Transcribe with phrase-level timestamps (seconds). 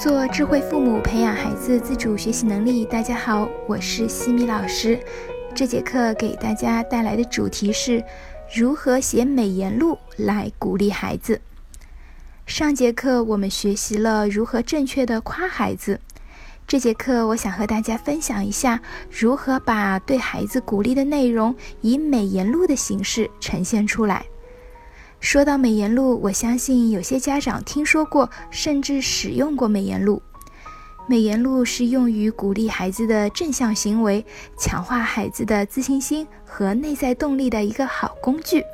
[0.00, 2.86] 做智慧父母，培养孩子自主学习能力。
[2.86, 4.98] 大家好，我是西米老师。
[5.54, 8.02] 这节课给大家带来的主题是
[8.50, 11.38] 如何写美言录来鼓励孩子。
[12.46, 16.00] 上节课我们学习了如何正确的夸孩子，
[16.66, 18.80] 这节课我想和大家分享一下
[19.10, 24.24] 如何把对孩子鼓励的内容以美言录的形式呈现出来。
[25.20, 30.22] 说到美言录，我相信有些家长听说过，甚至使用过美言录。
[31.06, 34.24] 美言录是用于鼓励孩子的正向行为，
[34.58, 38.64] 强化孩子的自信心和内在动力的一个好工具。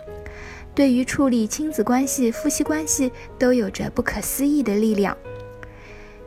[0.72, 5.16] 对于处理亲子关系、夫妻关系都有着不可思议的力量。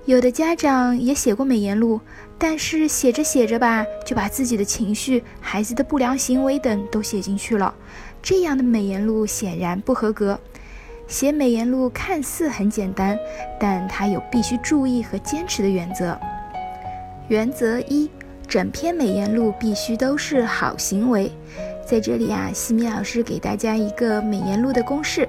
[0.06, 2.02] 有的家长也写过美言录，
[2.38, 7.74] 但是写着写着吧，就把自己的情绪、孩子的不良行为等都写进去了。
[8.22, 10.40] 这样的美言录显然不合格。
[11.08, 13.18] 写美言录看似很简单，
[13.60, 16.20] 但它有必须注意和坚持的原则。
[17.28, 18.10] 原则一：
[18.48, 21.32] 整篇美言录必须都是好行为。
[21.86, 25.28] 在这里啊，西米老师给大家一个美言录的公式。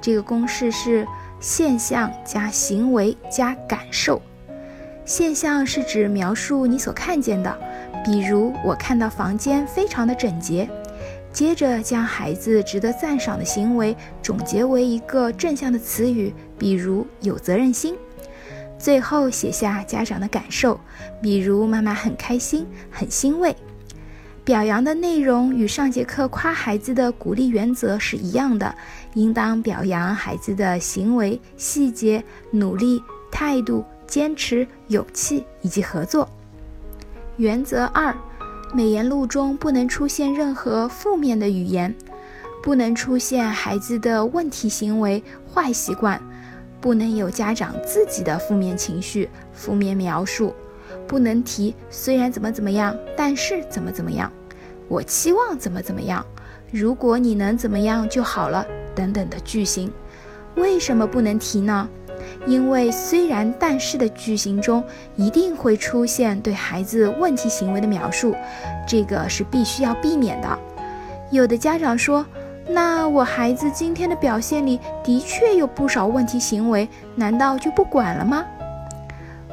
[0.00, 1.06] 这个公式是
[1.40, 4.20] 现象加行为加感受。
[5.06, 7.58] 现象是指描述你所看见的，
[8.04, 10.68] 比如我看到房间非常的整洁。
[11.34, 17.96] 接着将孩子值得赞赏的行为总结为一个正向的词语，比如有责任心。
[18.78, 20.78] 最后写下家长的感受，
[21.20, 23.54] 比如妈妈很开心、很欣慰。
[24.44, 28.72] 表扬的内容与上节课夸孩子的鼓励原则是一样的，
[29.14, 36.28] 应当表扬孩子的行为细节、努力、态度、坚持、勇气以及合作。
[37.38, 38.14] 原则二。
[38.74, 41.94] 美言录中不能出现任何负面的语言，
[42.60, 46.20] 不能出现孩子的问题行为、坏习惯，
[46.80, 50.52] 不能有家长自己的负面情绪、负面描述，
[51.06, 54.28] 不能提虽然怎么怎么样，但是怎么怎么样，
[54.88, 56.26] 我期望怎么怎么样，
[56.72, 59.88] 如果你能怎么样就好了等等的句型。
[60.56, 61.88] 为什么不能提呢？
[62.46, 64.82] 因为虽然但是的句型中
[65.16, 68.34] 一定会出现对孩子问题行为的描述，
[68.86, 70.58] 这个是必须要避免的。
[71.30, 72.24] 有的家长说
[72.68, 78.44] ：“那我孩子今天的表现里的确有不少问题行为，难道就不管了吗？”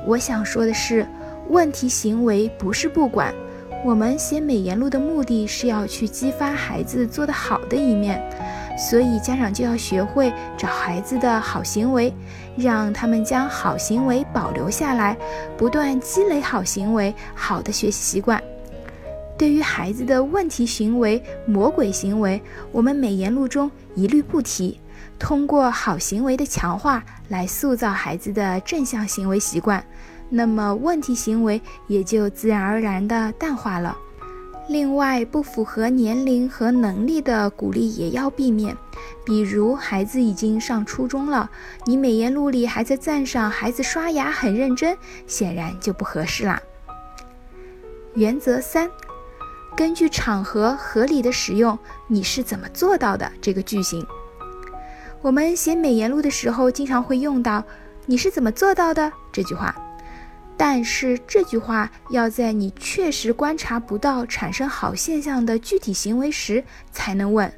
[0.06, 1.06] 我想说的是，
[1.50, 3.34] 问题行为不是不管。
[3.84, 8.22] 我们写美言录的目的是要去激发孩子做得好的一面。
[8.77, 12.13] 所以，家长就要学会找孩子的好行为，
[12.55, 15.15] 让他们将好行为保留下来，
[15.57, 18.41] 不断积累好行为、好的学习习惯。
[19.37, 24.79] 对于孩子的问题行为、魔鬼行为，我们美言录中一律不提。
[25.17, 29.83] 通过好行为的强化来塑造孩子的正向行为习惯，
[30.29, 33.95] 那么问题行为也就自然而然地淡化了。
[34.71, 38.77] 另外，不符合年龄和能力的鼓励也要避免，
[39.25, 41.51] 比如孩子已经上初中了，
[41.85, 46.61] 你美言录里还在赞赏孩子刷牙很认真，显然就不合适啦。
[48.13, 48.89] 原则三，
[49.75, 51.77] 根据场合合理的使用
[52.07, 54.07] “你是怎么做到的”这个句型。
[55.21, 57.61] 我们写美言录的时候，经常会用到
[58.07, 59.75] “你是怎么做到的”这句话。
[60.57, 67.51] 但是这句话要在你确实观察不到产生好现象的具体行为时才能问。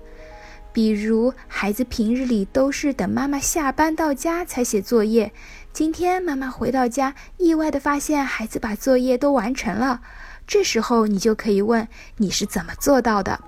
[0.72, 5.32] 比如，孩子平日里都是等妈妈下班到家才写作业，
[5.72, 10.02] 今天妈妈回到家，意外的发现孩子把作业都完成了，
[10.48, 11.88] 这时候你就可以问：
[12.18, 13.40] 你是怎么做到的？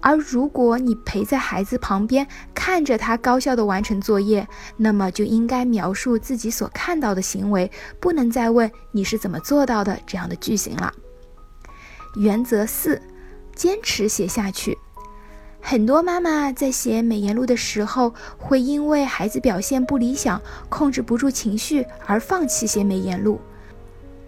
[0.00, 4.46] 而如果你陪在孩子旁边，看着他高效的完成作业，
[4.76, 7.70] 那么就应该描述自己所看到的行为，
[8.00, 10.92] 不能再问你是怎么做到的这样的句型了。
[12.16, 13.00] 原则四，
[13.54, 14.76] 坚持写下去。
[15.60, 23.40] 很多妈妈在写美言录的时候，会因为孩子表现不理想，控制不住情绪而放弃写美言录。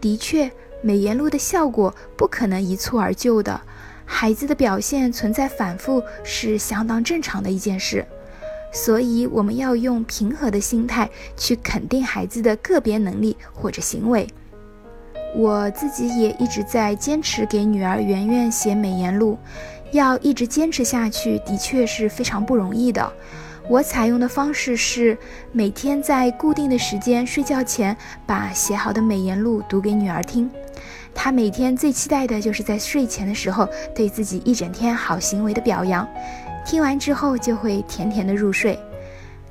[0.01, 0.51] 的确，
[0.83, 3.61] 美言录的效果不可能一蹴而就的。
[4.11, 8.05] 孩子的表现存在反复是相当正常的一件事，
[8.73, 14.27] 所以我们要用平和的心态去肯定孩子的个别能力或者行为。
[15.37, 19.39] 我自己也一直在坚持给女儿圆圆写美言录，
[19.93, 23.13] 要一直坚持下去，的确是非常不容易的。
[23.69, 25.17] 我采用的方式是
[25.53, 27.95] 每天在固定的时间睡觉前，
[28.27, 30.51] 把写好的美言录读给女儿听。
[31.21, 36.07] 他每天最期待的就是在睡前的时候对自己一整天好行为的表扬，
[36.65, 38.79] 听完之后就会甜甜的入睡。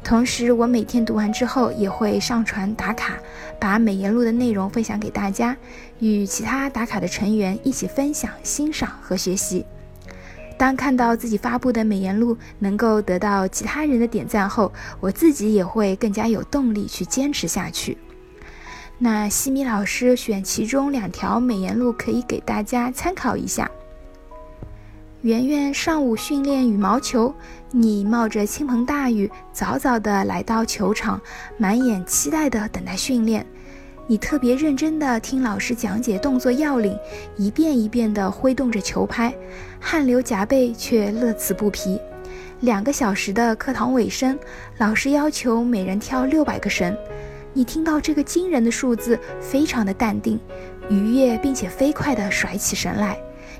[0.01, 3.15] 同时，我每天读完之后也会上传打卡，
[3.59, 5.57] 把美言录的内容分享给大家，
[5.99, 9.65] 与其他打卡的成员一起分享、欣赏和学习。
[10.57, 14.71] 当看到自己发布的美言录能够得到其他人的点赞后，
[15.01, 17.97] 我自己也会更加有动力去坚持下去。
[18.99, 23.69] 那西米老师选其中两条美颜录，可以给大家参考一下。
[25.21, 27.33] 圆圆上午训练羽毛球，
[27.71, 31.19] 你冒着倾盆大雨，早早的来到球场，
[31.57, 33.45] 满眼期待的等待训练。
[34.07, 36.97] 你特别认真的听老师讲解动作要领，
[37.35, 39.35] 一遍一遍的挥动着球拍，
[39.79, 41.99] 汗流浃背却乐此不疲。
[42.61, 44.38] 两个小时的课堂尾声，
[44.77, 46.95] 老师要求每人跳六百个绳。
[47.57, 50.39] 你听到这个惊人的数字，非常的淡定、
[50.92, 53.18] 愉悦，并且飞快地甩起绳来。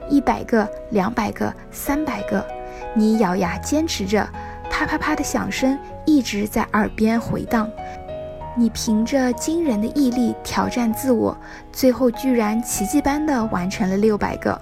[0.08, 2.46] 一百个、两百个、三百个，
[2.94, 4.30] 你咬牙坚持着，
[4.70, 7.68] 啪啪啪的响声一直在耳边回荡。
[8.56, 11.36] 你凭着惊人的毅力挑战自我，
[11.74, 14.62] 最后居然奇迹般的完成了六百个。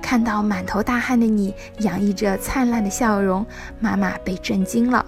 [0.00, 3.44] 看到满头大汗的你，洋溢着灿烂的笑容，
[3.78, 5.04] 妈妈被震惊了。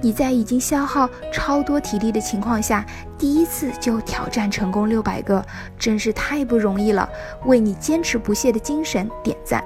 [0.00, 2.86] 你在已经消耗超多体力的情况下，
[3.18, 5.44] 第一次就挑战成功六百个，
[5.78, 7.08] 真是太不容易了！
[7.46, 9.64] 为你坚持不懈的精神点赞。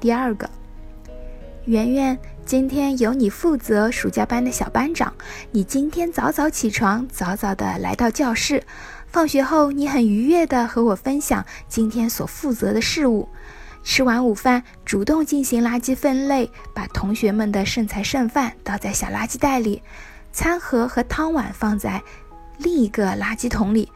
[0.00, 0.50] 第二个，
[1.66, 5.14] 圆圆，今天由你负责暑假班的小班长。
[5.52, 8.64] 你今天早早起床，早早的来到教室。
[9.06, 13.28] 放学后，你很愉悦的和我分享今天所负责的事物。
[13.84, 19.82] 吃完午饭，主动进行垃圾分类，把同学们的剩菜剩饭倒在小垃圾袋里，
[20.32, 22.02] 餐盒和汤碗放在
[22.58, 23.90] 另一个垃圾桶里。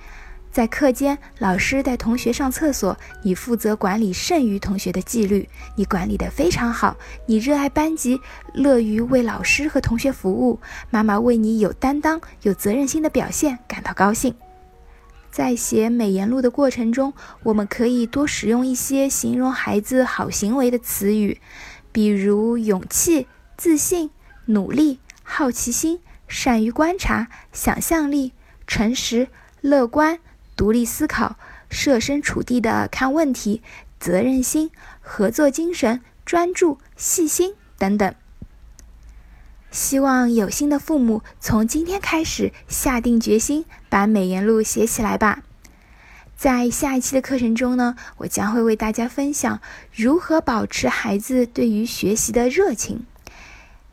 [0.50, 5.46] 在课间，老师带同学上厕所，你负责管理剩余同学的纪律，
[5.76, 6.96] 你管理得非常好。
[7.26, 8.18] 你热爱班级，
[8.54, 14.34] 乐于为老师和同学服务，妈妈为你有担当、有责任心的表现感到高兴。
[15.36, 17.12] 在写美言录的过程中，
[17.42, 21.42] 我们可以多使用一些形容孩子好行为的词语，
[21.92, 24.08] 比如勇气、自信、
[24.46, 28.32] 努力、好奇心、善于观察、想象力、
[28.66, 29.28] 诚实、
[29.60, 30.20] 乐观、
[30.56, 31.36] 独立思考、
[31.68, 33.60] 设身处地的看问题、
[34.00, 34.70] 责任心、
[35.02, 38.14] 合作精神、专注、细心等等。
[39.76, 45.42] 希望有心的父母从今天开始下定决心把美言录写起来吧。
[46.34, 49.60] 在下一期的课程中呢，我将会为大家分享
[49.94, 53.04] 如何保持孩子对于学习的热情。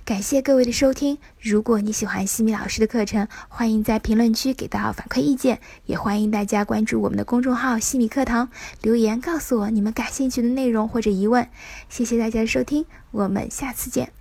[0.06, 1.18] 感谢各位的收听。
[1.41, 8.47] 如果你喜欢西米老师的课程，欢迎在评论区给到反馈意见，也欢迎大家关注我们的公众号“西米课堂”，
[8.81, 11.50] 留言告诉我你们感兴趣的内容或者疑问。
[11.89, 14.13] 谢谢大家的收听，我们下次见。